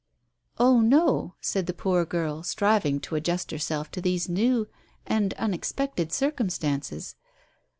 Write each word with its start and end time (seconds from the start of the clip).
"Oh, 0.57 0.81
no," 0.81 1.35
said 1.41 1.67
the 1.67 1.75
poor 1.75 2.05
girl, 2.05 2.41
striving 2.41 2.99
to 3.01 3.13
adjust 3.13 3.51
herself 3.51 3.91
to 3.91 4.01
these 4.01 4.27
new 4.27 4.67
and 5.05 5.31
unexpected 5.35 6.11
circumstances. 6.11 7.15